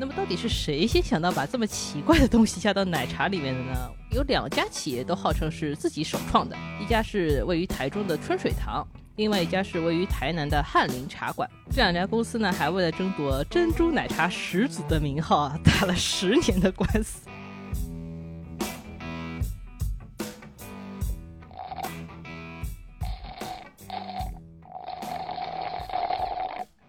[0.00, 3.90] 那么到底是谁先想到把这么奇怪的东西加到奶茶里面的呢？
[4.12, 8.86] 有两家企业都号称是自己首创的，一家是位于台中的春水堂，
[9.16, 11.50] 另外一家是位于台南的翰林茶馆。
[11.70, 17.26] 这两家公司呢，还为了争夺珍珠奶茶始祖的名号啊，打了十年的官司。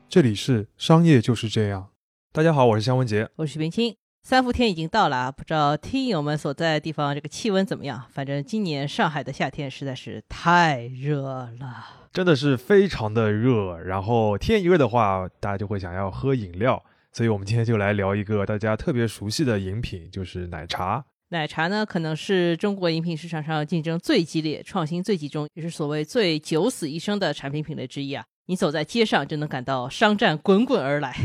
[0.07, 1.89] 这里是商业就是这样。
[2.31, 3.95] 大家好，我是香文杰，我是许冰清。
[4.21, 8.05] 三伏天已经到了啊，不知道听友们所在的地方这个气温怎么样？
[8.11, 11.23] 反正今年上海的夏天实在是太热
[11.59, 13.79] 了，真的是非常的热。
[13.79, 16.79] 然后天一热的话，大家就会想要喝饮料，
[17.11, 21.03] 所以我们今天就来聊一个大家特别熟悉的饮品，就是奶茶。
[21.29, 28.23] 奶茶呢，可能是中国饮品市场上竞争最激烈、创新最集中，也是所谓最九死一生的产品品类之一啊。
[28.45, 31.15] 你走在街上就能感到商战滚滚而来。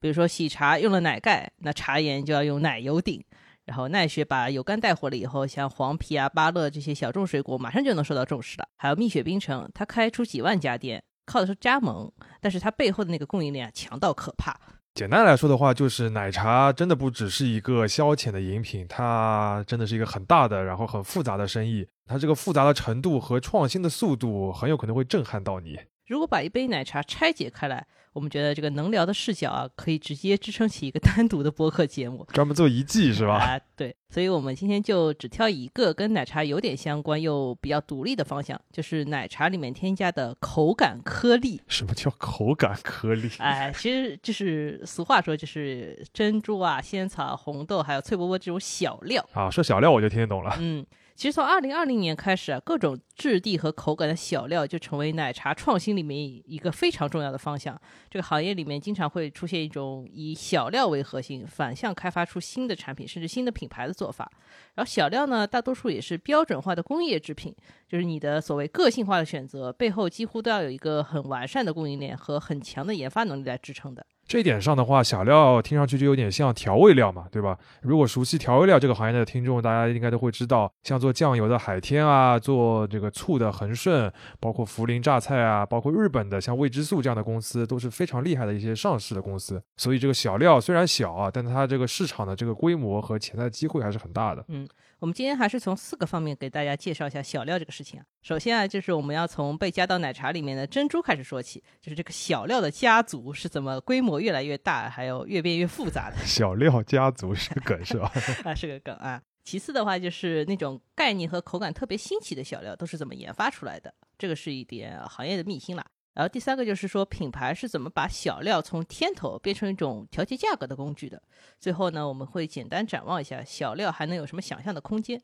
[0.00, 3.24] 比如说喜茶用了奶盖，那茶颜就要用奶油顶。
[3.64, 8.66] 然后奈雪把油柑带火了以后，像黄皮啊、芭乐这些小众水果马上就能受到重视了。
[8.76, 14.58] 还有蜜雪冰城，它开出几万家店，靠的是加盟，但是它背后的那个供应链强到可怕。
[14.94, 21.86] 简单来说的话，就是奶茶真的不只是一个消遣的饮品，它真的是一个很大的，然后很复杂的生意。
[22.06, 25.78] 它这个复杂的程度和创新的速度，很有可能会震撼到你。
[26.08, 33.36] 如果把一杯奶茶拆解开来，我们觉得这个能聊的视角啊，可以直接支撑起一个单独的播客节目，专门做一季是吧？
[33.36, 41.60] 啊，对，所以我们今天就只挑一个跟奶茶有点相关又比较独立的方向，就是奶茶里面添加的口感颗粒。
[41.68, 43.30] 什么叫口感颗粒？
[43.38, 49.50] 哎，其实就是俗话说，就是珍珠啊、仙草、红豆还有脆波波这种小料啊。
[49.50, 50.56] 说小料我就听得懂了。
[50.58, 50.84] 嗯。
[51.18, 56.16] 其实从二零二零年开始啊，各种质地和口感的小料就成为奶茶创新里面
[56.46, 57.76] 一个非常重要的方向。
[58.08, 64.30] 这个行业里面经常会出现一种以小料为核心，反向开发出新的产品甚至新的品牌的做法。
[64.76, 67.52] 然后小料呢，大多数也是标准化的工业制品，
[67.88, 74.06] 就是你的所谓个性化的选择背后几乎都要有一个很完善的供应链和很强的研发能力来支撑的。
[74.28, 77.56] 这一点上的话，小料听上去就有点像调味料嘛，对吧？
[77.80, 89.62] 如果熟悉调味料这个行业的听众，大家应该都会知道，像做酱油的海天啊，做这个醋的恒顺，包括涪陵榨菜啊，包括日本的像味之素这样的公司，都是非常厉害的一些上市的公司。
[89.78, 94.44] 所以这个小料虽然小啊，但它这个市场的这个规模和潜在机会还是很大的。
[94.48, 94.68] 嗯。
[95.00, 98.06] 我们今天还是从四个方面给大家介绍一下小料这个事情啊。
[98.20, 106.16] 首先啊，就是我们要从被加到奶茶里面的珍珠开始说起，就是这个小料的家族是怎么规模越来越大，还有越变越复杂的。
[106.26, 108.12] 小料家族是个梗是吧？
[108.42, 109.22] 啊，是个梗啊。
[109.44, 115.86] 其次的话，就是那种概念和口感特别新奇的小料都是怎么研发出来的，这个是一点行业的秘辛了。
[116.18, 121.22] 然后第三个就是说，品牌是怎么把小料从天头变成一种调节价格的工具的。
[121.60, 125.22] 最后呢，我们会简单展望一下小料还能有什么想象的空间。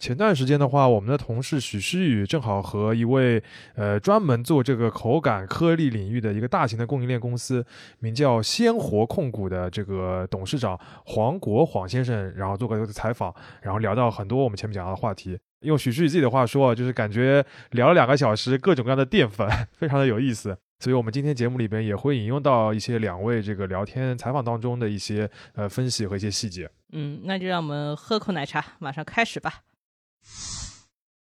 [0.00, 3.40] 前段时间的话，我们的同事许诗雨正好和一位
[3.76, 7.64] 呃专门做这个口感颗粒领域的一个大型的供应链公司，
[8.00, 10.76] 名叫鲜活控股的这个董事长
[11.06, 15.38] 黄国晃先生，然后做过一个采访，然后聊到很多我们前面讲到的话题。
[15.62, 20.56] 用许诗雨自己的话说，就是感觉聊了两个小时，各种各样的淀粉， 非常的有意思。
[20.78, 26.68] 所以，我们今天节目里边也会引用到一些两位这个聊天采访当中的一些呃分析和一些细节。
[26.92, 29.60] 嗯，那就让我们喝口奶茶，马上开始吧。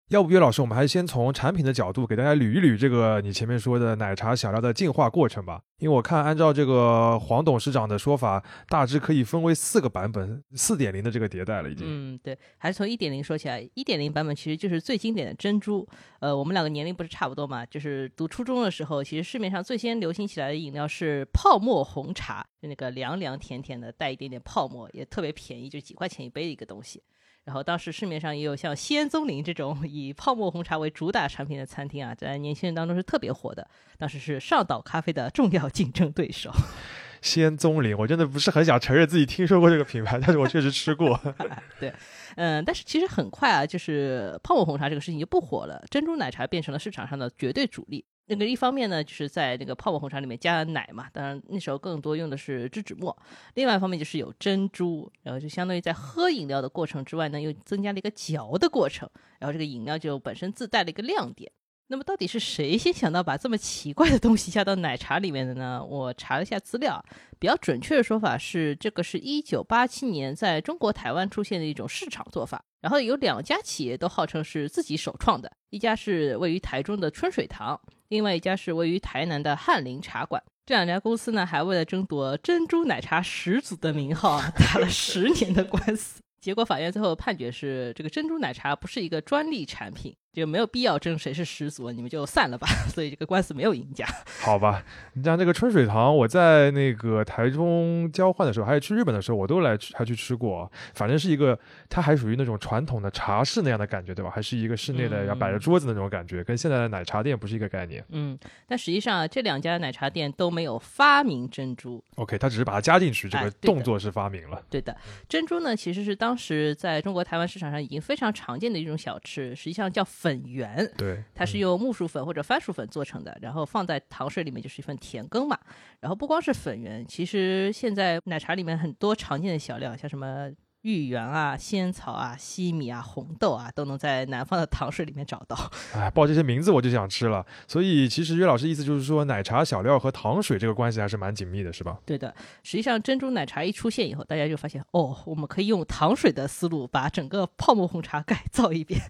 [0.09, 5.61] 要不，岳老师，我们还是先从产品的角度给大家捋一捋这个你前面说的奶茶小料的进化过程吧。
[5.81, 11.87] 因为我看，按照这个黄董事长的说法，大致可以分为四个版本，四点零的这个迭代了已经。
[11.87, 13.61] 嗯，对，还是从一点零说起来。
[13.75, 15.87] 一点零版本其实就是最经典的珍珠。
[16.21, 17.67] 呃，我们两个年龄不是差不多嘛？
[17.67, 27.03] 就是读初中的时候，其实市面上最先流行起来的饮料是泡沫红茶，就那个凉凉甜甜的，带一点点泡沫，也特别便宜，就几块钱一杯的一个东西。
[27.49, 33.67] 然后当时市面上也有像仙踪林这种以泡沫红茶为主打产品的餐厅啊，在年轻人当中是特别火的。
[33.97, 36.53] 当时是上岛咖啡的重要竞争对手。
[37.23, 41.19] 仙踪林，我真的不是很想承认自己听说过这个品牌，但是我确实吃过。
[41.81, 41.91] 对，
[42.37, 48.05] 嗯，但是其实很快啊，就是泡沫红茶这个事情就不火了，珍珠奶茶变成了市场上的绝对主力。
[48.29, 53.17] 那个一方面呢，就是在那个泡沫红茶里面加了奶嘛，当然那时候更多用的是芝士沫。
[53.55, 59.09] 另外一方面就是有珍珠，然后就相当于在喝饮料的过程之外呢，又增加了一个嚼的过程，
[59.39, 61.51] 然后这个饮料就本身自带了一个亮点。
[61.91, 65.83] 那么到底是谁先想到把这么奇怪的东西加到奶茶里面的呢？
[65.83, 67.03] 我查了一下资料，
[67.39, 72.63] 比较准确的说法是，这个是一九八七年在中国台湾出现的一种市场做法。
[72.83, 80.43] 然后有两家企业都号称是自己首创的，一家是位于台中的春水堂，另外一家是位于台南的翰林茶馆。
[80.65, 86.21] 这两家公司呢，还为了争夺珍珠奶茶始祖的名号啊， 打了十年的官司。
[86.41, 90.15] 结果法院最后判决是，这个珍珠奶茶不是一个专利产品。
[90.33, 92.67] 就没有必要争谁是始祖，你们就散了吧。
[92.89, 94.07] 所以这个官司没有赢家。
[94.41, 94.85] 好吧，
[95.15, 100.71] 你像这个春水堂，我在那个台中交换的时候，还有去日本的时候，我都来还去吃过。
[100.95, 101.59] 反正是一个，
[101.89, 104.31] 它还属于那种传统的茶室那样的感觉，对吧？
[104.31, 108.05] 还是一个室内的要摆着桌子的那种感觉，跟现在的奶茶店不是一个概念。
[108.11, 112.03] 嗯，但实际上这两家奶茶店都没有发明珍珠。
[112.17, 114.63] OK，他只是把它加进去，这个动作是发明了。
[114.71, 114.97] 对的，
[115.29, 120.43] 珍珠呢其实是当时在中国台湾市场上已经非常常见的一种小吃，实际上叫粉。
[120.49, 125.59] 圆，对，它是用木薯粉或者番薯粉做成的，然后放在糖水里面就是一份甜羹嘛。
[126.01, 130.51] 然后不光是粉圆，其实现在奶茶里面很多常见的小料，像什么。
[130.89, 135.71] 芋圆啊、仙草啊、西米啊、红豆啊，都能在南方的糖水里面找到。
[135.95, 137.45] 哎，报这些名字我就想吃了。
[137.67, 141.99] 所以其实岳老师意思就是说，奶茶小料和糖水这个关系还是蛮紧密的，是吧？
[142.07, 142.35] 对的。
[142.63, 149.01] 实际上，珍珠奶茶一出现以后，大家就发现，哦，我们可以用糖水的思路把整个泡沫红茶 改造一遍。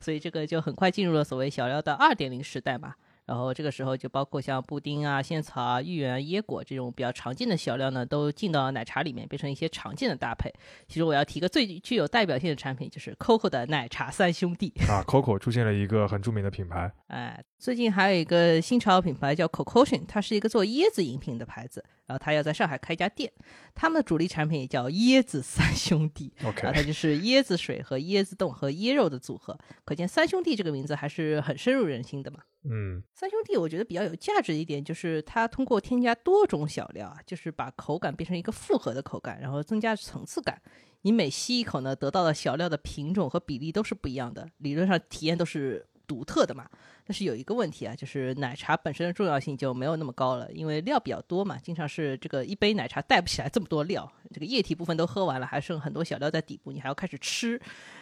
[0.00, 2.94] 所以这个就很快进入了所谓小料的二点零时代嘛。
[3.26, 10.52] 然后这个时候就包括像布丁啊、仙草啊、芋圆、椰果这种比较常见的小料呢，都进到奶茶里面，变成一些常见的搭配。
[10.86, 16.90] 其实我要提个最具有代表性的产品，就是 COCO 的奶茶三兄弟啊，COCO 出现了一个很著名的品牌。
[17.08, 23.32] 哎，最近还有一个新潮品牌叫 COCOTION，它是一个做椰子饮品的牌子，然后他要在上海开一家店，
[23.74, 26.32] 他们的主力产品也叫椰子三兄弟。
[26.44, 32.38] OK，它就是椰子水和椰子冻和椰肉的组合，可见三兄弟这个名字还是很深入人心的嘛。
[32.68, 40.60] 嗯，三兄弟我觉得比较有价值一点，就是它通过添加多种小料啊，就是把口感变成一个复合的口感，然后增加层次感。
[41.02, 46.68] 你每吸一口呢，得到的小料的品种和比例都是不一样的，理论上体验都是独特的嘛。
[47.04, 57.60] 但是有一个问题啊，就是奶茶本身的重要性就没有那么高了，因为料比较多嘛，经常是这个一杯奶茶带不起来这么多料，这个液体部分都喝完了，还剩很多小料在底部，你还要开始吃，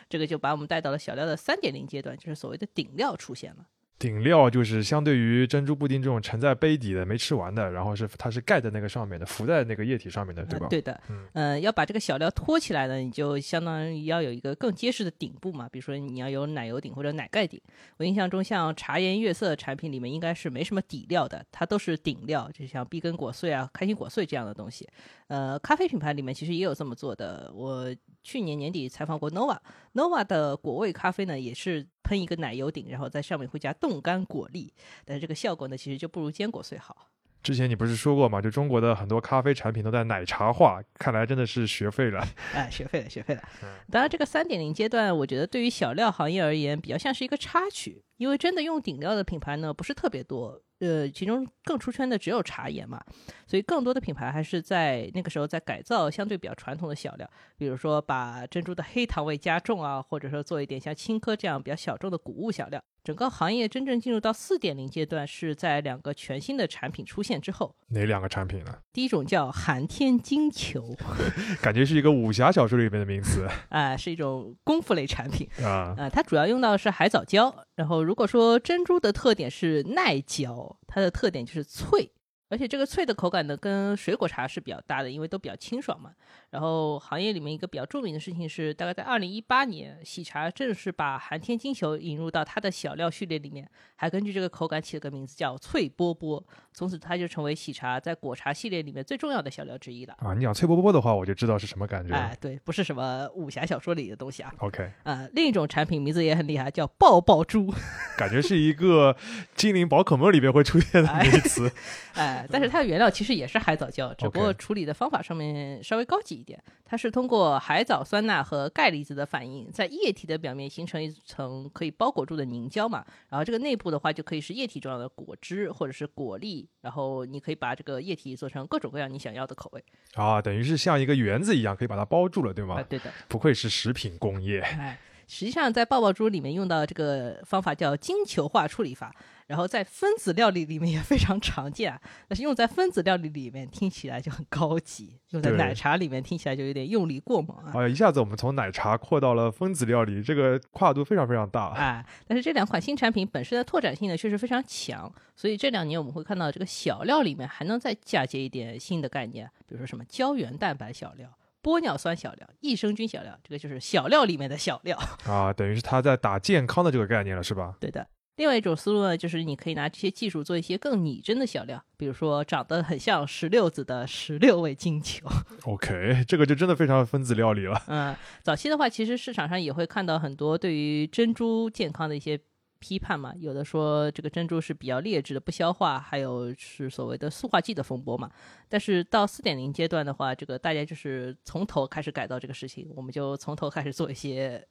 [0.09, 3.67] 这个就把我们带到了小料的三点零阶段，就是所谓的顶料出现了。
[3.97, 10.67] 顶料就是相对于珍珠布丁这种沉在杯底的没吃完的，然后是它是盖在那个上面的，浮在那个液体上面的，对吧？
[10.69, 11.01] 对的，
[11.33, 15.69] 嗯，要把这个小料托起来呢，你就相当于要有一个更结实的顶部嘛。
[15.71, 17.61] 比如说你要有奶油顶或者奶盖顶。
[17.97, 24.87] 我印象中，像茶颜悦色产品里面应该是没什么底料的，它都是顶料，就像碧根果碎啊、开心果碎这样的东西。
[25.29, 27.51] 呃，咖啡品牌里面其实也有这么做的。
[27.55, 27.87] 我
[28.25, 34.73] 去年年底采访过 Nova，Nova 的果味咖啡呢，也是喷一个奶油顶，然后在上面会加冻干果粒，
[35.05, 37.11] 但是这个效果呢，其实就不如坚果碎好。
[37.43, 38.41] 之前你不是说过吗？
[38.41, 42.27] 就中国的很多咖啡产品都在奶茶化， 看来真的是学废了。
[42.57, 43.43] 哎，学废了，学废了。
[43.91, 50.61] 当然，这个三点零阶段，我觉得对于小料行业而言，比较像是一个插曲，因为真的用顶料的品牌呢，不是特别多。
[50.81, 53.03] 呃，其中更出圈的只有茶颜嘛，
[53.47, 62.83] 所以更多的品牌还是在那个时候在改造相对比较传统的小料，比如说把珍珠的黑糖味加重啊，或者说做一点像青稞这样比较小众的谷物小料。
[63.05, 67.75] 整个行业真正进入到四点零阶段，是在两个全新的产品出现之后。
[67.89, 68.79] 哪两个产品呢？
[68.95, 70.95] 第一种叫寒天金球，
[71.61, 73.47] 感觉是一个武侠小说里面的名词。
[73.69, 75.95] 啊，是一种功夫类产品啊。
[75.99, 77.55] 呃，它主要用到的是海藻胶。
[77.77, 82.13] 然后如如果说珍珠的特点是耐嚼，它的特点就是脆。
[82.49, 86.13] 而且这个脆的口感呢，跟水果茶是比较搭的，因为都比较清爽嘛。
[86.55, 96.41] 然后行业里面一个比较著名的事情是，大概在二零一八年，喜茶正式把寒天金球引入到它的小料序列里面，还根据这个口感起了个名字叫脆波波。
[96.73, 100.15] 从此它就成为喜茶在果茶系列里面最重要的小料之一了。
[100.19, 102.15] 啊，你讲脆波波的话，我就知道是什么感觉。
[102.15, 104.55] 哎，对，不是什么武侠小说里的东西啊。
[104.59, 104.89] OK。
[105.03, 107.75] 啊，另一种产品名字也很厉害，叫爆爆珠，
[108.17, 109.17] 感觉是一个
[109.57, 111.69] 精灵宝可梦里面会出现的名词。
[112.15, 116.63] 哎，但是它的原料其实也是海藻胶，只不过处理的方法上面稍微高级一点。
[116.85, 123.05] 它是通过海藻酸钠和钙离子的反应，在液体的表面形成一层可以包裹住的凝胶嘛。
[123.29, 126.69] 然后这个内部的话，就可以是液体状的果汁或者是果粒。
[126.83, 129.85] 然后你可以把这个液体做成各种各样你想要的口味。
[130.15, 132.81] 啊，等于是像一个圆子一样，可以把它包住了，对吗？
[132.83, 133.11] 对的。
[133.27, 134.61] 不愧是食品工业。
[134.61, 139.15] 哎，实际上在爆爆珠里面用到这个方法叫晶球化处理法。
[139.47, 147.73] 然后在分子料理里面也非常常见啊，但是用在分子料理里面听起来就很高级，用在奶茶里面听起来就有点用力过猛啊。
[147.75, 152.03] 啊，一下子我们从奶茶扩到了分子料理，这个跨度非常非常大啊。
[152.27, 161.29] 但是这两款新产品本身的拓展性呢确实非常强，所以这两年我们会看到这个小料里面还能再嫁接一点新的概念，比如说什么胶原蛋白小料、
[161.65, 167.75] 玻尿酸小料、益生菌小料，这个就是小料里面的小料 啊，等于是他在打健康的这个概念了，是吧？
[167.81, 168.07] 对的。
[168.37, 175.25] 另外一种思路呢，就是你可以拿这些技术做一些更拟真的小料，比如说长得很像石榴子的十六味金球。
[175.67, 177.81] OK，这个就真的非常分子料理了。
[177.87, 182.37] 嗯，早期的话，其实市场上也会看到很多对于珍珠健康的一些
[182.85, 188.31] 批判嘛，有的说这个珍珠是比较劣质的，不消化，还有是所谓的塑化剂的风波嘛。
[188.69, 194.63] 但是到四点零阶段的话，这个大家就是从头开始改造这个事情，我们就从头开始做一些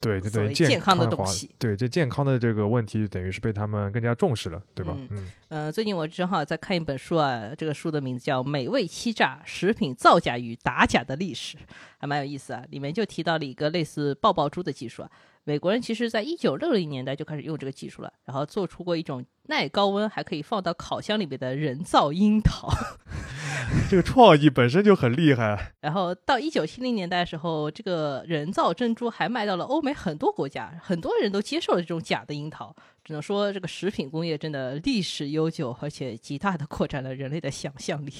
[0.00, 4.96] 对对对，健康的东西对这健康的这个问题，等于是被他们更加重视了，对吧？
[4.96, 11.56] 嗯嗯，呃，最近我正好在看一本书啊，这个书的名字叫《美味欺诈：食品造假与打假的历史》，
[11.98, 12.64] 还蛮有意思啊。
[12.70, 15.10] 里面就提到了一个类似爆爆珠的技术啊。
[15.44, 22.68] 美国人其实在一九六零年代就开始用这个技术了，然后做出过一种耐高温还可以放到烤箱里面的人造樱桃。
[23.88, 25.74] 这个创意本身就很厉害。
[25.80, 32.74] 然后到一九七零年代的时候，这个人造珍珠还卖到了欧美很多国家，很多人都接受了这种假的樱桃。
[33.04, 38.12] 只能说这个食品工业真的历史悠久，而且极大的扩展了人类的想象力。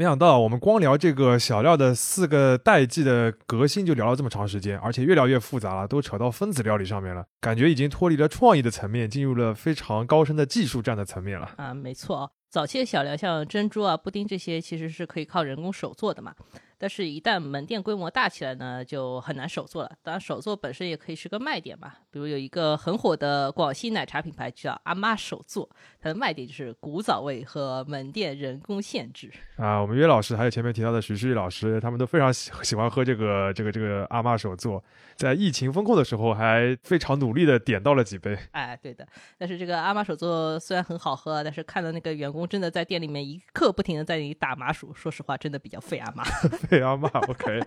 [0.00, 11.50] 没想到我们光聊这个小料的四个代际的革新就聊了这么长时间，而且越聊越复杂了，都扯到分子料理上面了，感觉已经脱离了创意的层面，进入了非常高深的技术战的层面了。
[11.58, 16.34] 啊，没错哦，早期的小料像珍珠啊、布丁这些，其实是可以靠人工手做的嘛。
[16.78, 19.92] 但是，一旦门店规模大起来呢，就很难手做了。
[20.02, 21.92] 当然，手做本身也可以是个卖点嘛。
[22.10, 25.68] 比如有一个很火的广西奶茶品牌叫阿妈手做，
[26.00, 29.30] 它的卖点就是古早味和门店人工限制。
[29.56, 34.82] 啊，我们约老师还有前面提到的徐世玉老师，他们都非常喜 喜欢喝这个这个这个阿妈手作，
[35.14, 38.36] 在疫情风控的时候还非常努力的点到了几杯。
[38.52, 39.06] 哎，对的。
[39.36, 46.24] 但是这个阿妈手作虽然很好喝，但是看到那个员工真的在店里面一刻不停的在那里打麻薯，说实话，真的比较费阿妈。
[46.68, 47.60] 费阿妈，OK，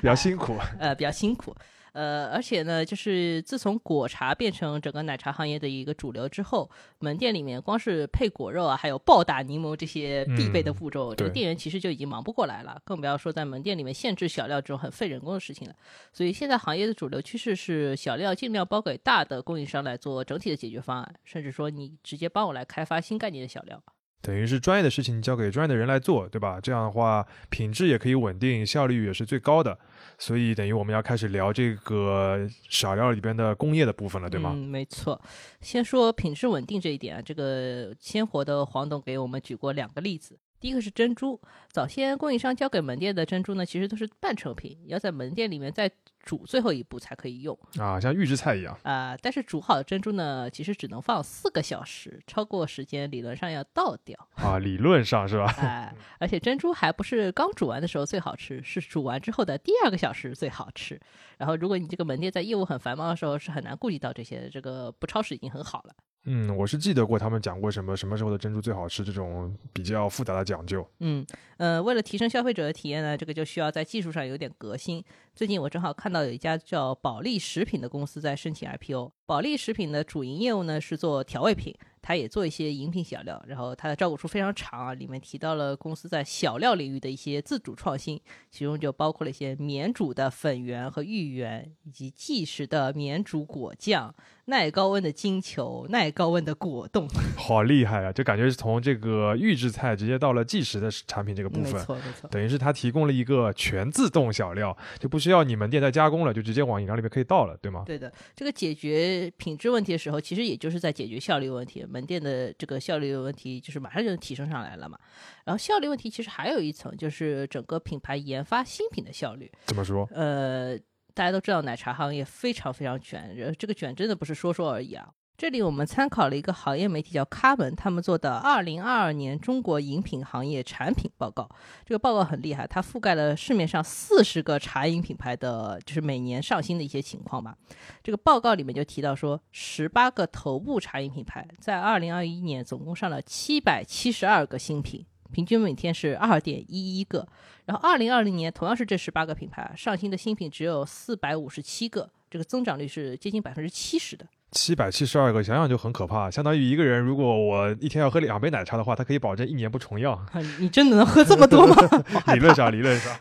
[0.00, 0.56] 比较辛苦。
[0.78, 1.56] 呃，比较辛苦。
[1.98, 15.74] 呃，而且呢，就是自从果茶变成整个奶茶行业的一个主流之后，门店里面光是配果肉啊，还有暴打柠檬这些必备的嗯步骤，这个店员其实就已经忙不过来了，更不要说在门店里面限制小料这种很费人工的事情了。
[16.12, 23.82] 所以现在行业的主流趋势是小料尽量包给大的供应商来做整体的解决方案，甚至说你直接帮我来开发新概念的小料。
[24.20, 26.60] 等于是专业的事情交给专业的人来做，对吧？
[26.60, 29.78] 这样的话，品质也可以稳定，效率也是最高的。
[30.18, 34.52] 所以等于我们要开始聊这个小料里边的工业的部分了，对吗？
[34.52, 35.20] 嗯，没错。
[35.60, 40.38] 先说品质稳定这一点啊，这个鲜活的黄董给我们举过两个例子。
[40.60, 48.76] 第一个是珍珠，早先供应商交给门店的珍珠呢，其实都是半成品，要在门店里面再煮最后一步才可以用啊，像预制菜一样。
[48.82, 54.18] 啊、但是煮好的珍珠呢，其实只能放四个小时，超过时间理论上要倒掉。
[54.34, 55.54] 啊，理论上是吧？
[55.58, 61.00] 哎，而且珍珠还不是刚煮完的时候最好吃，是煮完之后的第二个小时最好吃。
[61.38, 64.50] 然后，如果你这个门店在业务很繁忙的时候，是很难顾及到这些的。
[64.50, 65.94] 这个不超时已经很好了。
[66.24, 70.86] 嗯，我是记得过他们讲过什么什么时候的珍珠最好吃这种比较复杂的讲究。
[71.00, 71.24] 嗯，
[71.56, 75.02] 呃，为了提升消费者的体验呢，这个就需要在技术上有点革新。
[75.34, 79.12] 最近我正好看到有一家叫保利食品的公司在申请 IPO。
[79.24, 83.42] 保利食品的主营业务呢是做调味品，它也做一些饮品小料。
[83.46, 88.20] 然后它的招股书非常长啊，里面提到了公司在小料领域的一些自主创新，
[88.50, 94.12] 其中就包括了一些免煮的粉圆和芋圆，以及即食的免煮果酱、
[94.48, 97.06] 耐高温的金球、耐高温的果冻。
[97.36, 98.12] 好厉害啊！
[98.12, 102.28] 就感觉是从这个预制菜直接到了即食的产品这个部分，没错，没错。
[102.30, 107.84] 等于是它提供了一个全自动小料，就不需要你门店再加工了，就直接往饮料里面可以倒了，对吗？
[107.86, 111.84] 对的，这个解决品质问题的时候，其实也就是在解决效率问题。
[111.88, 114.98] 门店的这个效率问题，就是马上就能提升上来了嘛。
[115.44, 119.50] 然后效率问题其实还有一层，就是整个品牌研发新品的效率。
[119.66, 120.08] 怎么说？
[120.12, 120.76] 呃，
[121.18, 125.08] 大家都知道奶茶行业非常非常卷，呃这个卷真的不是说说而已啊。
[125.36, 131.48] 这里我们参考了一个行业媒体叫咖门，他们做的二零二二年中国饮品行业产品报告。
[131.84, 137.56] 这个报告很厉害，它覆盖了市面上四十个茶饮品牌的，就是每年上新的一些情况吧。
[138.04, 147.26] 这个报告里面就提到说，十八个头部茶饮品牌在二零二一年总共上了七百七十二个新品，平均每天是二点一一个。
[147.66, 154.26] 然后二零二零年同样是这十八个品牌上新的新品只有四百五十七个，这个增长率是接近百分之七十的。
[154.50, 156.30] 七百七十二个，想想就很可怕。
[156.30, 160.14] 相当于一个人，如果我一天要喝两杯奶茶的话，他可以保证一年不重样。
[160.32, 161.76] 啊你真的能喝这么多吗？
[162.32, 163.14] 理论上，理论上，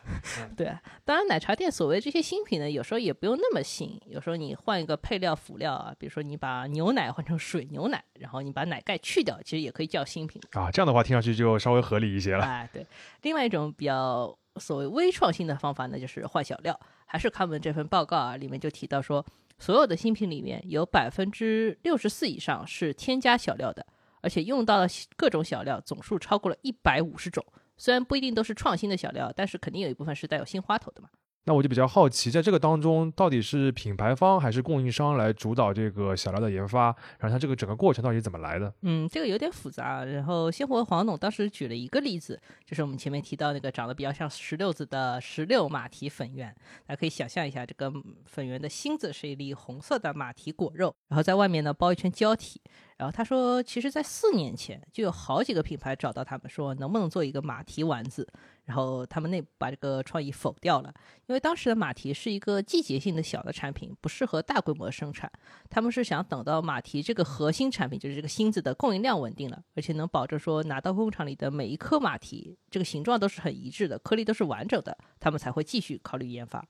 [0.56, 0.72] 对，
[1.06, 10.42] 当然奶茶店所谓这些新品呢，有时候也不用那么新，有时候你换一个配料辅料啊，比如说你把牛奶换成水牛奶，然后你把奶盖去掉，其实也可以叫新品。
[10.52, 12.44] 啊，这样的话听上去就稍微合理一些了。
[12.44, 12.86] 哎，对，
[13.22, 16.80] 另外一种比较所谓微创新的方法呢，就是换小料。
[17.10, 19.26] 还是看们这份报告啊，里面就提到说，
[19.58, 23.86] 所有的新品里面有百分之六十四以上是添加小料的，
[24.20, 27.42] 而且用到了各种小料总数超过了一百五十种。
[27.78, 31.10] 虽然不一定都是创新的小料，但是肯定有一部分是带有新花头的嘛。
[31.46, 36.88] 那我就比较好奇，在这个当中，到底是品牌方还是供应商来主导这个小料的研发？
[37.20, 38.74] 然后它这个整个过程到底怎么来的？
[38.82, 40.04] 嗯，这个有点复杂。
[40.04, 46.54] 然后鲜活黄总当时举了一个例子，就是我们前面提到那个长得比较像石榴子的石榴马蹄粉圆。
[46.86, 47.90] 大家可以想象一下，这个
[48.26, 52.60] 粉圆的芯子是一粒红色的马蹄果肉，然后在外面呢包一圈胶体。
[52.98, 58.28] 然后他说，其实，在四年前就有好几个品牌找到他们说，能不能做一个马蹄丸子。
[58.66, 60.94] 然后他们内部把这个创意否掉了，
[61.28, 65.32] 因为当时的马蹄是一个季节性的小的产品，不适合大规模生产。
[65.70, 76.68] 他们是想等到马蹄这个核心产品，就是这个芯子的供应量稳定了，而且能保证说拿到工厂里的每一颗马蹄这个形状都是很一致的，颗粒都是完整的，他们才会继续考虑研发。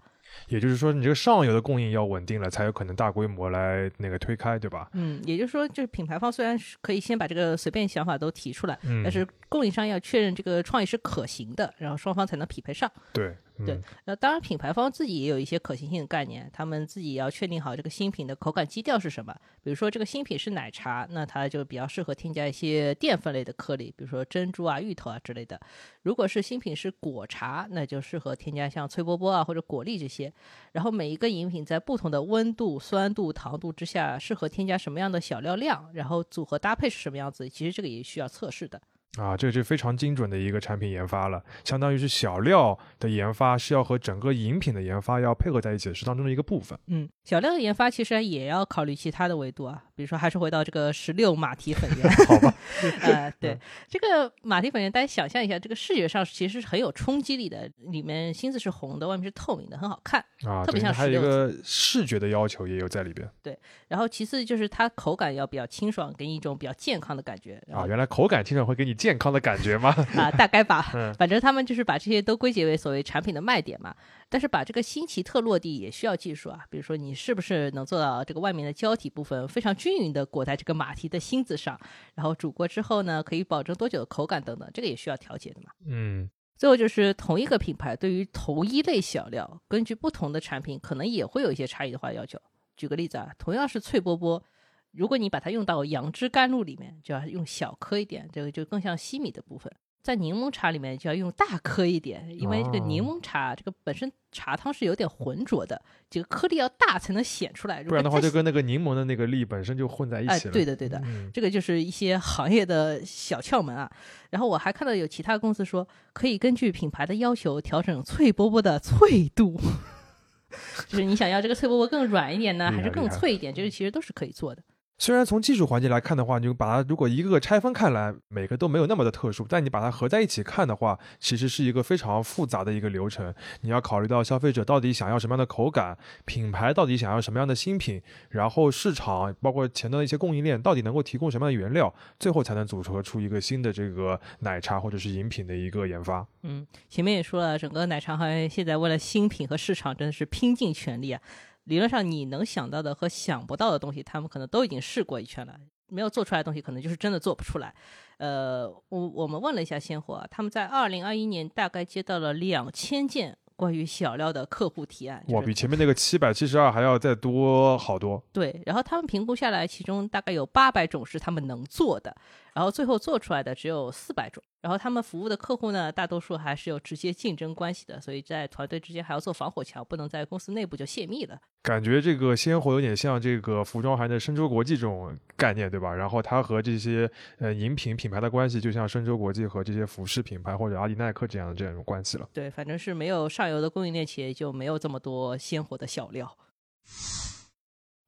[0.48, 4.90] 也就是说，你这个上游的供应要稳定了，才有可能大规模来那个推开，对吧？
[4.94, 12.92] 嗯，也就是说，就是品牌方虽然是可以先把这个随便想法都提出来，嗯，但是供应商要确认这个创意是可行的，然后双方才能匹配上。
[13.14, 13.36] 对。
[13.66, 19.36] 对，那当然，品牌方自己也有一些可行性的概念，他们自己要确定好这个新品的口感基调是什么。
[19.64, 25.60] 比如说，这个新品是奶茶，那它就比较适合添加一些淀粉类的颗粒，比如说珍珠啊、芋头啊之类的。
[26.04, 30.32] 如果是新品是果茶，那就适合添加像脆波波啊或者果粒这些。
[30.74, 38.80] 然后每一个饮品在不同的温度、酸度、糖度之下，适合添加什么样的小料量，然后组合搭配是什么样子，其实这个也需要测试的。
[39.18, 46.78] 啊，这个是非常精准的一个产品研发了，相当于是小料的研发是要和整个饮品的研发要配合在一起，是当中的一个部分。
[46.88, 52.10] 嗯，小料的研发其实也要考虑其他的维度啊，比如说还是回到这个十六马蹄粉圆。
[52.28, 52.54] 好吧。
[53.02, 53.58] 呃，对，
[53.90, 63.28] 这个马蹄粉圆，大家想象一下，这个视觉上其实是很有冲击力的，里面芯子是红的，外面是透明的，很好看啊，特别像还有一个视觉的要求也有在里边。
[63.42, 67.60] 对，然后其次就是它口感要比较清爽，给你一种比较健康的感觉。
[67.74, 69.08] 啊，原来口感清爽会给你健。
[69.08, 69.96] 健康的感觉吗？
[70.18, 70.92] 啊，大概吧。
[71.18, 73.96] 反正他们就是把这些都归结为所谓产品的卖点嘛。
[74.30, 81.80] 但是把这个新奇特落地也需要技术啊，比如说你是不是能做到这个外面的胶体部分非常均匀的裹在这个马蹄的芯子上，
[82.16, 85.72] 然后煮过之后呢，可以保证多久的口感等等，这个也需要调节的嘛。
[85.86, 86.30] 嗯。
[86.58, 92.40] 最后就是同一个品牌对于同一类小料，根据不同的产品，可能也会有一些差异化要求。
[92.76, 94.44] 举个例子啊，同样是脆波波。
[94.92, 99.72] 如果你把它用到杨枝甘露里面，就要用小颗一点，这个就更像西米的部分。
[100.08, 107.84] 在柠檬茶里面就要用大颗一点，因为这个柠檬茶这个本身茶汤是有点浑浊的，这个颗粒要大才能显出来。
[107.84, 110.54] 不然的话，就跟那个柠檬的那个粒本身就混在一起了。
[110.54, 113.92] 对的，对的，这个就是一些行业的小窍门啊。
[114.30, 119.60] 然后我还看到有其他公司说，可以根据品牌的要求调整脆波波的脆度。
[120.88, 123.54] 就是你想要这个脆波波更软一点呢，还是更脆一点？
[123.54, 124.64] 这个其实都是可以做的。
[125.00, 133.32] 虽然从技术环节来看的话，你就把它如果一个个拆分看来，每个都没有那么的特殊，但你把它合在一起看的话，其实是一个非常复杂的一个流程。
[133.62, 146.26] 你要考虑到消费者到底想要什么样的口感，品牌到底想要什么样的新品，然后市场包括前端的一些供应链到底能够提供什么样的原料，最后才能组合出一个新的这个奶茶或者是饮品的一个研发。
[146.42, 151.22] 嗯，前面也说了，整个奶茶行业现在为了新品和市场真的是拼尽全力啊。
[151.68, 155.54] 理论上，你能想到的和想不到的东西，他们可能都已经试过一圈了。
[155.90, 157.74] 没有做出来的东西，可能就是真的做不出来。
[158.18, 165.24] 呃，我我们问了一下鲜活，他们在二零二一年大概接到了两千件关于小料的客户提案。
[165.30, 168.22] 哇，比前面那个七百七十二还要再多好多。
[168.34, 172.14] 对，然后他们评估下来，其中大概有八百种是他们能做的。
[172.58, 181.40] 然后最后做出来的只有四百种，然后他们服务的客户呢，大多数还是有直接竞争关系的，所以在团队之间还要做防火墙，不能在公司内部就泄密了。
[181.62, 185.94] 感觉这个鲜活有点像这个服装行业的深州国际这种概念，对吧？
[185.94, 192.28] 然后它和这些呃饮品品牌的关系，就像深州国际和这些服饰品牌或者阿迪耐克这样的这样一种关系了。
[192.34, 196.36] 对，反正是没有上游的供应链企业，就没有这么多鲜活的小料。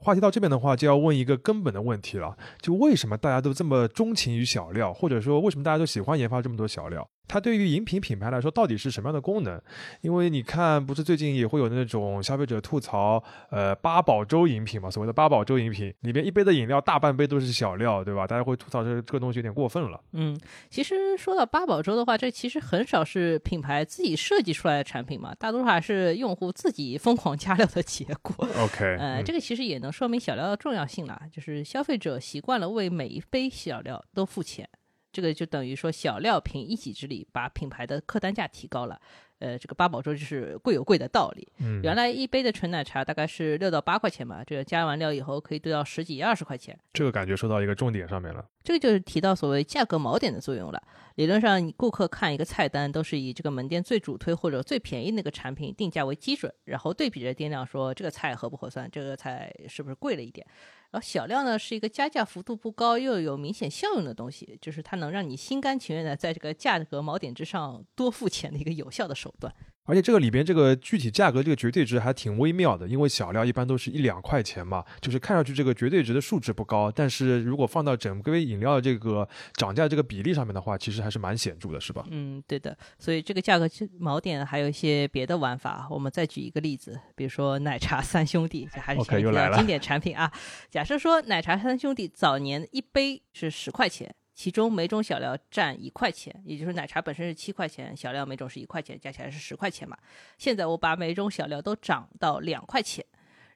[0.09, 7.07] 话题到这边的话，就要问一个根本的问题了：就为什么大家都这么钟情于小料，或者说为什么大家都喜欢研发这么多小料？
[7.29, 9.61] 它对于饮品品牌来说到底是什么样的功能？
[10.01, 18.25] 因为你看，不是最近也会有那种消费者吐槽，呃，八宝粥饮品嘛，所谓的八宝粥饮品里边一杯的饮料大半杯都是小料，对吧？
[18.25, 20.01] 大家会吐槽这这个东西有点过分了。
[20.13, 20.35] 嗯，
[20.71, 28.47] 其实说到八宝粥的话，这其实很少是品牌自己设计出来的产品嘛，大多数还是用户自己疯狂加料的结果。
[28.57, 34.67] OK，呃，这个其实也能说明小料的重要性啦，就是消费者习惯了为每一杯小料都付钱。
[35.11, 38.99] 这个就等于说小料凭一己之力把品牌的客单价提高了，
[39.39, 41.47] 呃，这个八宝粥就是贵有贵的道理。
[41.59, 46.77] 嗯，原来一杯的纯奶茶大概是六到八块钱吧，这个加完料以后可以兑到十几二十块钱。
[46.93, 48.45] 这个感觉说到一个重点上面了。
[48.63, 50.81] 这个就是提到所谓价格锚点的作用了。
[51.15, 60.45] 理论上，你顾客看一个菜单都是以这个门店最主推或者最便宜那个产品定价为基准，然后对比着店量说这个菜合不合算，这个菜是不是贵了一点。
[60.91, 69.53] 然后小料呢是一个加价幅度不高又有明显效用的东西，就是它能让你心甘情愿的在这个价格锚点之上多付钱的一个有效的手段。
[69.85, 82.05] 而且这个里边这个具体价格这个绝对值还挺微妙的，因为小料一般都是一两块钱嘛，就是看上去这个绝对值的数值不高，但是如果放到整杯饮料的这个涨价这个比例上面的话，其实还是蛮显著的，是吧？
[82.11, 82.77] 嗯，对的。
[82.99, 83.67] 所以这个价格
[83.99, 90.31] 锚点还有一些别的玩法，我们再举一个例子，比如说奶茶三兄弟，这还是前提经典产品啊。
[90.69, 94.13] 假设说奶茶三兄弟早年一杯是十块钱。
[94.39, 99.97] 其中每种小料占一块钱，也就是奶茶本身是七块钱，小料每种是一块钱，加起来是十块钱嘛。
[100.38, 103.06] 现在我把每种小料都涨到两块钱，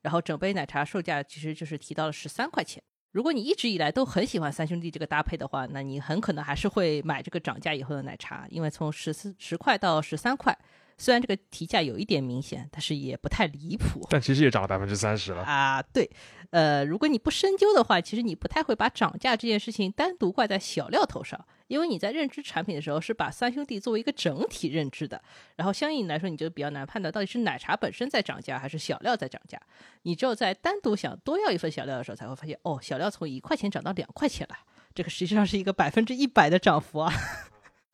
[0.02, 2.84] 然后整杯奶茶售价其实就是提到了十三块钱。
[3.14, 10.54] 如果你一直以来都很喜欢三兄弟这个搭配的话，那你很可能还是会买这个涨价以后的奶茶，因为从十四十块到十三块。
[11.04, 14.08] 虽然这个提价有一点明显，但是也不太离谱。
[14.10, 15.84] 但其实也涨了百分之三十了啊！
[15.92, 16.10] 对，
[16.52, 25.22] 呃，如果你不深究的话，其实你不太会把涨价这件事情单独挂在小料头上，因为你在认知产品的时候是把三兄弟作为一个整体认知的，
[25.58, 29.60] 然后相应来说你就比较难判断到底是奶茶本身在涨价还是小料在涨价。
[30.04, 34.56] 你只有在单独想多要一份小料的时候，才会发现哦，小料从一块钱涨到两块钱了，
[34.96, 37.12] 这个实际上是一个百分之一百的涨幅啊！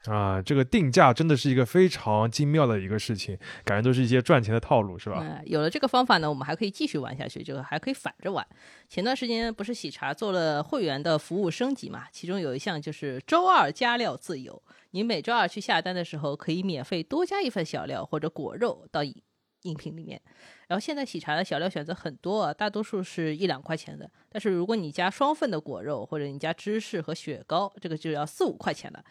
[0.06, 5.42] 啊，这个定价真的是一个非常精妙的一个事情，感觉都是一些赚钱的套路，是吧？
[5.46, 8.46] 有了这个方法呢，我们还可以继续玩下去，这个还可以反着玩。
[8.88, 12.06] 前段时间不是喜茶做了会员的服务升级嘛？
[12.14, 19.22] 其中有一项就是周二加料自由，你每周二去下单的时候，可以免费多加一份小料或者果肉到饮
[19.64, 20.22] 饮品里面。
[20.70, 29.04] 然后现在喜茶的小料选择很多，大多数是一两块钱的，但是如果你加双份的果肉或者你加芝士和雪糕，这个就要四五块钱了。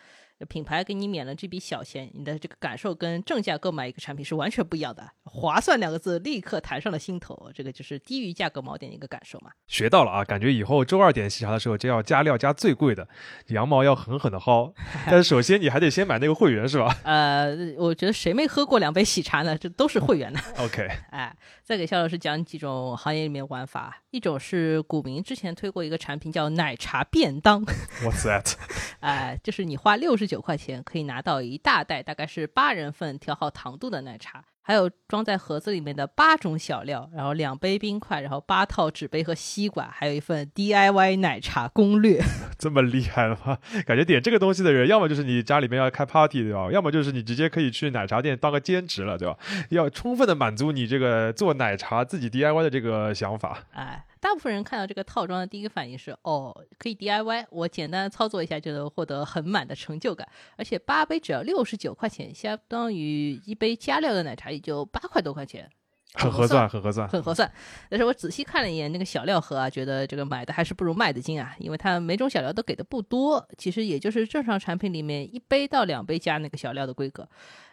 [0.46, 5.11] 品牌给你免了这笔小钱，你的这个感受跟正价购买一个产品是完全不一样的。
[5.24, 9.51] 划算两个字立刻弹上了心头，这个就是低于价格锚点的一个感受嘛。
[9.66, 13.09] 学到了啊，感觉以后周二点喜茶的时候就要加料加最贵的，
[13.48, 14.72] 羊毛要狠狠的薅。
[15.07, 16.96] 但是首先你还得先买那个会员是吧？
[17.05, 19.57] 呃，我觉得谁没喝过两杯喜茶呢？
[19.59, 20.40] 这都是会员的。
[20.59, 24.03] OK，哎，再给肖老师讲几种行业里面玩法。
[24.11, 27.64] 一种是股民之前推过一个产品叫奶茶便当。
[28.03, 28.55] What's that？
[29.01, 42.20] 哎，就是你花六十九块钱可以拿到一大袋，大概是八人份调好糖度的奶茶，还有装在盒子里面的八种小料，然后两杯冰块，然后八套纸杯和吸管，还有一份 DIY 奶茶攻略。
[42.59, 43.57] 这么厉害了吗？
[43.87, 46.68] 感觉点这个东西的人，要么就是你家里面要开 party 对吧？
[46.70, 49.38] 要么就是你直接可以去奶茶店当个兼职了对吧？
[49.70, 53.61] 要充分的满足你这个做奶茶自己 DIY 的这个想法。
[53.72, 54.04] 哎。
[54.20, 60.28] 大部分人看到这个套装的第一个反应是，哦，可以 DIY，我简单操作一下就能获得很满的成就感。
[60.57, 65.70] 而且八杯只要六十九块钱，相当于一杯加料的奶茶也就八块多块钱，
[66.14, 67.50] 很合算，很合算，很合算。
[67.88, 77.28] 但是我仔细看了一眼那个小料盒啊，觉得这个买的还是不如卖的精啊，因为它每种小料都给的不多，其实也就是正常产品里面一杯到两杯加那个小料的规格。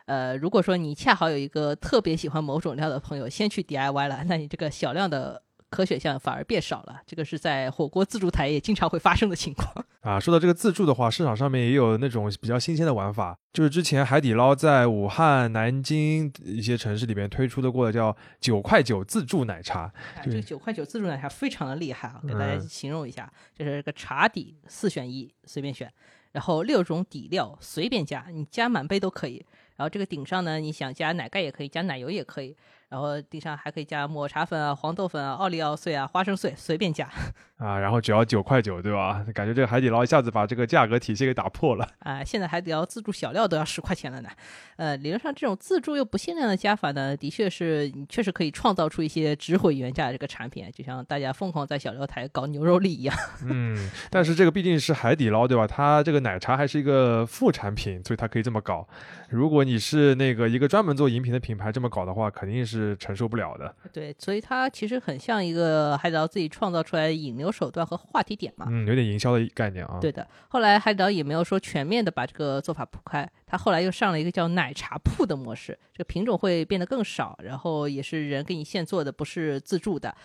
[0.05, 5.41] 呃，如果说你恰好有一个特别喜欢某种料的朋友先去 DIY 了，那你这个小量的。
[5.69, 10.19] 可选项反而变少了，这个是在火锅自助台也经常会发生的情况 啊。
[10.19, 19.91] 说到这个自助的话，市场上面也有那种比较新鲜的玩法，就是之前海底捞在武汉、南京一些城市里面推出的过的叫九块九自助奶茶。
[20.23, 25.91] 这个九块九自助奶茶非常的厉害啊，给大家形容一下，就是这个茶底四选一，随便选，
[26.31, 29.45] 然后六种底料随便加，你加满杯都可以。
[29.75, 32.55] 然后这个顶上呢，你想加奶盖也可以，加奶油也可以。
[32.87, 37.09] 然后顶上还可以加抹茶粉啊、黄豆粉啊、奥利奥碎啊、花生碎，随便加
[37.57, 37.79] 啊。
[37.79, 39.25] 然后只要九块九，对吧？
[39.33, 42.23] 感觉这个海底捞一下子把这个价格体系给打破了啊！
[42.23, 44.29] 现在海底捞自助小料都要十块钱了呢。
[44.77, 53.17] 呃，理论上这种自助又不限量的加法呢，的确是你确实可以创造出一些值回原价的这个产品，就像大家疯狂在小料台搞牛肉粒一样。
[53.49, 55.65] 嗯，但是这个毕竟是海底捞，对吧？
[55.65, 58.87] 它这个奶茶还是一个副产品，所以它可以这么搞。
[59.29, 62.95] 如果你是那个一个专门做饮品的品牌，这么搞的话，肯定是。
[63.05, 69.99] 承受不了的，对，所以它其实很像一个海底捞自己创造出来的引流手段和话题点嘛，嗯，有点营销的概念啊。
[70.01, 80.15] 对的，后来海底捞也没有说全面的把这个做法铺开，它后来又上了一个叫奶茶铺的模式，这个品种会变得更少，然后也是人给你现做的，不是自助的。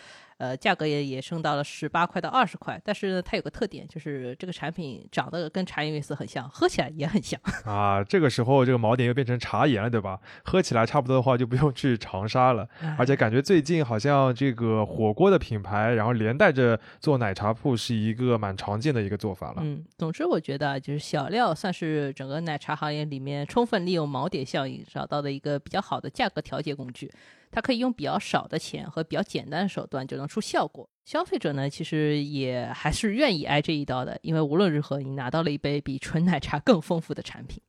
[0.41, 8.03] 呃，价格也也升到了十八块到二十块，但是呢，它有个特点，就是这个产品长得跟茶颜悦色很像，喝起来也很像 啊。
[8.03, 10.19] 这个时候，这个锚点又变成茶颜了，对吧？
[10.43, 12.67] 喝起来差不多的话，就不用去长沙了。
[12.97, 19.57] 而且感觉最近好像这个火锅的品牌，然后连带着做奶茶铺，是一个蛮常见的一个做法了。
[19.59, 27.11] 嗯，总之我觉得就是小料算是整个奶茶行业里面充分利用锚点效应找到的一个比较好的价格调节工具。
[27.51, 30.89] 它可以用比较少的钱和比较简单的手段就能出效果。
[31.05, 37.61] 消费者呢，其实也还是愿意挨这一刀的，因为无论如何，你拿到了一杯比纯奶茶更丰富的产品。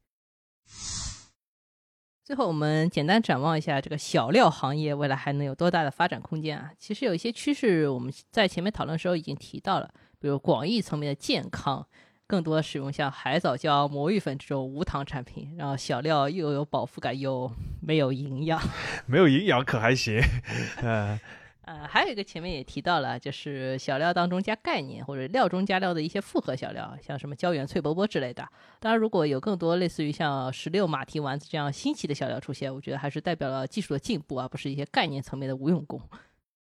[2.24, 6.70] 最后，我们简单展望一下这个小料行业未来还能有多大的发展空间啊？
[6.78, 11.86] 其实有一些趋势，我们在前面讨论的时候已经提到了，比如广义层面的健康。
[12.24, 17.50] 更多使用像海藻胶、魔芋粉这种无糖产品，然后小料又有饱腹感又
[17.82, 18.60] 没有营养，
[19.06, 20.20] 没有营养可还行？
[20.80, 21.20] 呃
[21.64, 28.46] 呃，还有一个前面也提到了，就是小料当中加概念或者料中加料的一些复合小料，像什么胶原脆波波之类的。
[28.80, 36.00] 当然，如果有更多类似于像石榴马蹄丸子这样新奇的小料出现，我觉得还是代表了技术的进步，而不是一些概念层面的无用功。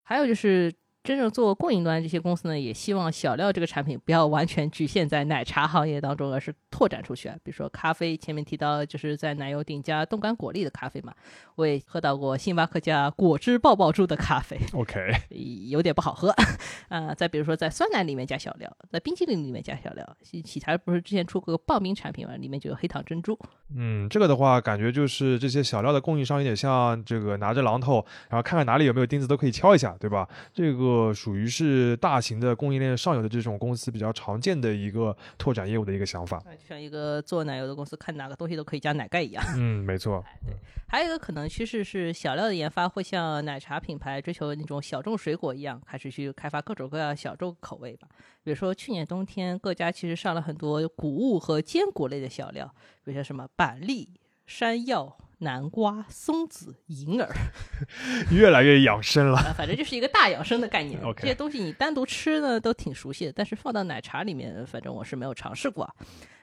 [0.01, 0.73] 还有就是。
[1.07, 7.35] 真正做供应端这些公司呢，也希望小料这个产品不要完全局限在奶茶行业当中，而是拓展出去啊。
[7.45, 11.13] 比如说咖啡，前面提到就是在奶油顶加冻干果粒的咖啡嘛，
[11.55, 14.99] 我也喝到过星巴克加果汁爆爆珠的咖啡，OK，
[15.69, 16.35] 有点不好喝
[16.89, 17.13] 啊。
[17.15, 23.39] 再比如说在酸奶里面加小料，在冰淇淋里面加小料，喜茶不是之前出过个棒冰产品嘛，里面就有黑糖珍珠。
[23.73, 30.27] 嗯，这个的话感觉就是这些小料的供应商有点像这个拿着榔头，然后看看哪里有没有钉子都可以敲一下，对吧？
[30.53, 30.96] 这个。
[30.97, 39.43] 呃，属于是大型的供应链上游的这种公司比较常见的一个拓展业务的一个想法，就像一个做奶油的公司看哪个东西都可以加奶盖一样。
[39.55, 40.23] 嗯，没错。
[40.43, 40.55] 对，
[40.87, 48.07] 还有一个可能趋势是小料的研发会像奶茶品牌追求那种小众水果一样，开始去开发各种各样小众口味吧。
[48.43, 52.65] 比如说去年冬天，各家其实上了很多谷物和坚果类的小料，
[53.03, 54.09] 比如说什么板栗、
[54.47, 55.15] 山药。
[55.39, 57.29] 南瓜、松子、银耳，
[58.31, 59.37] 越来越养生了。
[59.55, 60.99] 反正就是一个大养生的概念。
[61.17, 65.87] 这些东西你单独吃呢都挺熟悉的，但是放到奶茶里面，反正我是没有尝试过。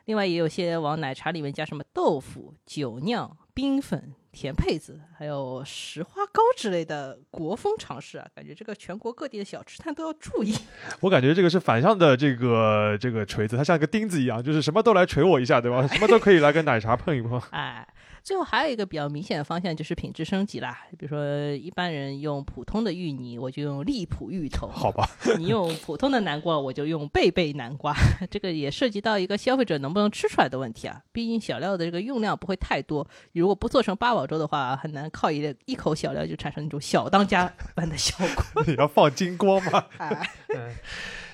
[0.05, 10.55] 另外也有些往奶茶里面加什么豆腐、酒酿、冰粉、甜配子，还有石花膏之类的国风尝试啊，感觉这个全国各地的小吃摊都要注意。
[11.01, 15.87] 我感觉这个是反向的这个这个锤子，它像个钉子一样，就是什么都来锤我一下，对吧？
[15.89, 17.41] 什么都可以来跟奶茶碰一碰。
[17.51, 17.89] 哎。
[18.25, 25.07] 最后还有一个比较明显的方向就是品质升级啦，比如说一般人用普通的芋泥，我就用荔浦芋头，好吧？
[25.37, 27.95] 你用普通的南瓜，我就用贝贝南瓜。
[28.31, 31.03] 这个也涉及到一个消费者能不能吃出来的问题啊。
[31.13, 38.65] 毕竟小料的这个用量不会太多，如果不做成八宝粥的话，很难靠一一口小料就产生那种小当家般的效果。
[38.67, 39.85] 你要放金锅吗？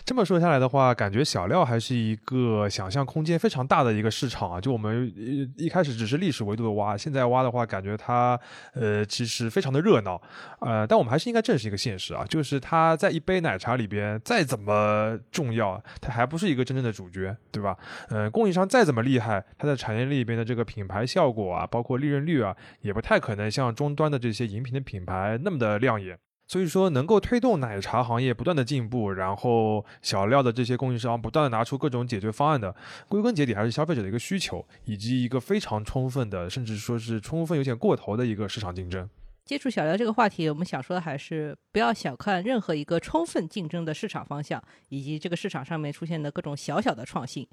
[0.04, 4.60] 这么说下来的话，感觉小料还是一个想象空间非常大的一个市场啊！
[4.60, 8.38] 就我们一一开始只是历史维度的挖，现在挖的话，感觉它
[8.74, 10.20] 呃其实非常的热闹，
[10.60, 17.76] 呃，但我们还是应该正视一个现实啊，就是它在一杯奶茶里边再怎么重要，它还不是一个真正的主角，对吧？
[18.08, 26.18] 嗯，供应商再怎么厉害，它在产业链里边的这个品牌效果啊，包括利润率啊，也不太可能像终端的这些饮品的品牌那么的亮眼。
[26.50, 32.74] 所以说，能够推动奶茶行业不断的进步，然后小料的这些供应商不断的拿出各种解决方案的，
[33.08, 39.08] 归根结底还是消费者的一个需求，以及一个非常充分的，甚至说是充分有点过头的一个市场竞争。
[39.44, 47.46] 接触小料这个话题，我们想说的还是不要小看任何一个充分竞争的市场方向，以及这个市场上面出现的各种小小的创新。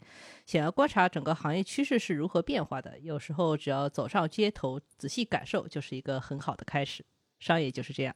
[0.47, 7.05] 想要观察整个行业趋势是如何变化的，有时候只要走上街头，仔细感受，就是一个很好的开始。
[7.39, 8.15] 商业就是这样。